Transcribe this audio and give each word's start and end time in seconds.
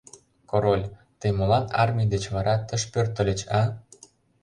Король, 0.49 0.85
тый 1.19 1.31
молан 1.37 1.65
армий 1.83 2.09
деч 2.13 2.23
вара 2.35 2.55
тыш 2.67 2.83
пӧртыльыч, 2.91 3.39
а? 3.59 3.61